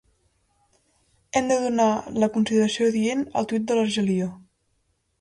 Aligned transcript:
Hem 1.41 1.51
de 1.51 1.59
donar 1.67 1.91
la 2.25 2.31
consideració 2.39 2.91
adient 2.95 3.25
al 3.37 3.51
tuit 3.53 3.71
de 3.71 3.81
l'Argelia. 3.81 4.35